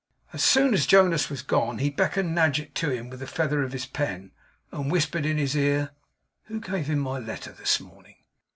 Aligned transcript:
As 0.33 0.43
soon 0.43 0.73
as 0.73 0.87
Jonas 0.87 1.29
was 1.29 1.43
gone 1.43 1.77
he 1.77 1.91
beckoned 1.91 2.33
Nadgett 2.35 2.73
to 2.73 2.89
him 2.89 3.11
with 3.11 3.19
the 3.19 3.27
feather 3.27 3.61
of 3.61 3.71
his 3.71 3.85
pen, 3.85 4.31
and 4.71 4.91
whispered 4.91 5.27
in 5.27 5.37
his 5.37 5.55
ear. 5.55 5.91
'Who 6.45 6.59
gave 6.59 6.87
him 6.87 6.97
my 6.97 7.19
letter 7.19 7.51
this 7.51 7.79
morning? 7.79 8.15